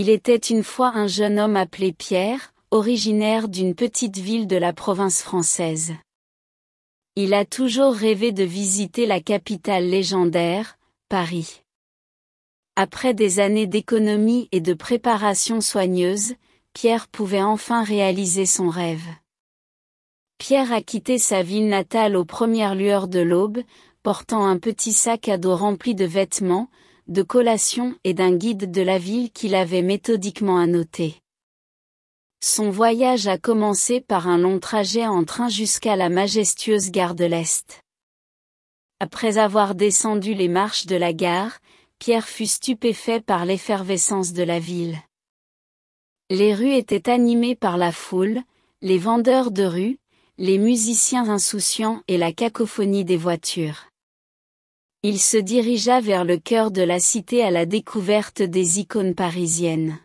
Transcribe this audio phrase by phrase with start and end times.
[0.00, 4.72] Il était une fois un jeune homme appelé Pierre, originaire d'une petite ville de la
[4.72, 5.92] province française.
[7.16, 11.62] Il a toujours rêvé de visiter la capitale légendaire, Paris.
[12.76, 16.34] Après des années d'économie et de préparation soigneuse,
[16.74, 19.08] Pierre pouvait enfin réaliser son rêve.
[20.38, 23.64] Pierre a quitté sa ville natale aux premières lueurs de l'aube,
[24.04, 26.70] portant un petit sac à dos rempli de vêtements,
[27.08, 31.22] de collations et d'un guide de la ville qu'il avait méthodiquement annoté.
[32.40, 37.24] Son voyage a commencé par un long trajet en train jusqu'à la majestueuse gare de
[37.24, 37.82] l'Est.
[39.00, 41.58] Après avoir descendu les marches de la gare,
[41.98, 44.98] Pierre fut stupéfait par l'effervescence de la ville.
[46.30, 48.42] Les rues étaient animées par la foule,
[48.82, 49.98] les vendeurs de rue,
[50.36, 53.86] les musiciens insouciants et la cacophonie des voitures.
[55.04, 60.00] Il se dirigea vers le cœur de la cité à la découverte des icônes parisiennes.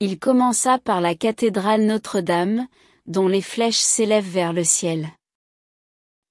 [0.00, 2.66] Il commença par la cathédrale Notre-Dame,
[3.06, 5.08] dont les flèches s'élèvent vers le ciel.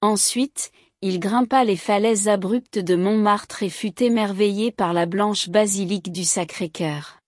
[0.00, 0.70] Ensuite,
[1.02, 6.24] il grimpa les falaises abruptes de Montmartre et fut émerveillé par la blanche basilique du
[6.24, 7.18] Sacré-Cœur.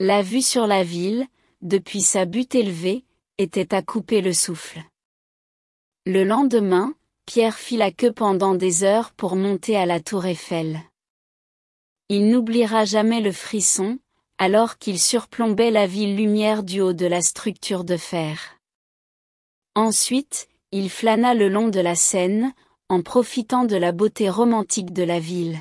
[0.00, 1.26] La vue sur la ville,
[1.62, 3.06] depuis sa butte élevée,
[3.38, 4.82] était à couper le souffle.
[6.04, 6.94] Le lendemain,
[7.28, 10.80] Pierre fit la queue pendant des heures pour monter à la tour Eiffel.
[12.08, 13.98] Il n'oubliera jamais le frisson,
[14.38, 18.58] alors qu'il surplombait la ville lumière du haut de la structure de fer.
[19.74, 22.54] Ensuite, il flâna le long de la Seine,
[22.88, 25.58] en profitant de la beauté romantique de la ville.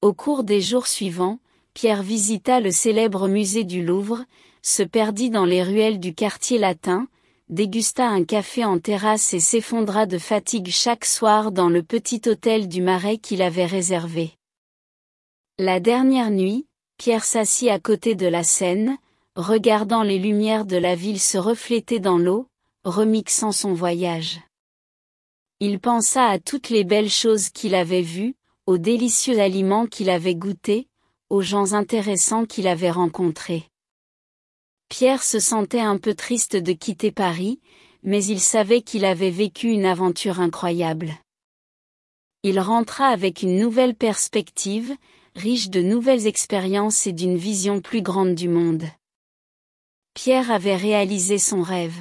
[0.00, 1.38] Au cours des jours suivants,
[1.74, 4.24] Pierre visita le célèbre musée du Louvre,
[4.62, 7.08] se perdit dans les ruelles du quartier latin,
[7.50, 12.68] dégusta un café en terrasse et s'effondra de fatigue chaque soir dans le petit hôtel
[12.68, 14.30] du Marais qu'il avait réservé.
[15.58, 18.98] La dernière nuit, Pierre s'assit à côté de la Seine,
[19.34, 22.46] regardant les lumières de la ville se refléter dans l'eau,
[22.84, 24.40] remixant son voyage.
[25.58, 28.36] Il pensa à toutes les belles choses qu'il avait vues,
[28.66, 30.86] aux délicieux aliments qu'il avait goûtés,
[31.30, 33.69] aux gens intéressants qu'il avait rencontrés.
[34.90, 37.60] Pierre se sentait un peu triste de quitter Paris,
[38.02, 41.14] mais il savait qu'il avait vécu une aventure incroyable.
[42.42, 44.94] Il rentra avec une nouvelle perspective,
[45.36, 48.84] riche de nouvelles expériences et d'une vision plus grande du monde.
[50.14, 51.98] Pierre avait réalisé son rêve.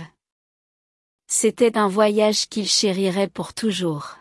[1.28, 4.18] C'était un voyage qu'il chérirait pour toujours.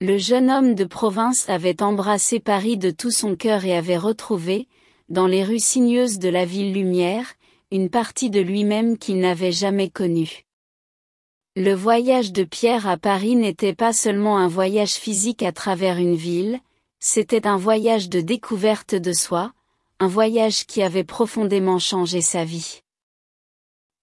[0.00, 4.68] Le jeune homme de province avait embrassé Paris de tout son cœur et avait retrouvé,
[5.10, 7.34] dans les rues sinueuses de la ville lumière,
[7.72, 10.44] une partie de lui-même qu'il n'avait jamais connue.
[11.56, 16.14] Le voyage de Pierre à Paris n'était pas seulement un voyage physique à travers une
[16.14, 16.60] ville,
[17.00, 19.54] c'était un voyage de découverte de soi,
[20.00, 22.82] un voyage qui avait profondément changé sa vie.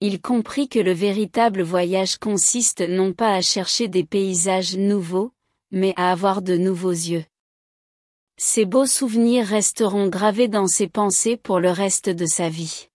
[0.01, 5.31] Il comprit que le véritable voyage consiste non pas à chercher des paysages nouveaux,
[5.69, 7.25] mais à avoir de nouveaux yeux.
[8.35, 12.88] Ces beaux souvenirs resteront gravés dans ses pensées pour le reste de sa vie.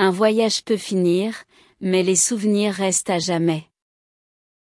[0.00, 1.34] Un voyage peut finir,
[1.80, 3.67] mais les souvenirs restent à jamais.